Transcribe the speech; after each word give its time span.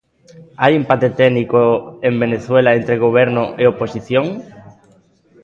Hai 0.61 0.73
empate 0.81 1.07
técnico 1.19 1.61
en 2.07 2.13
Venezuela 2.23 2.71
entre 2.79 2.95
goberno 3.05 3.43
e 3.61 3.63
oposición? 3.73 4.25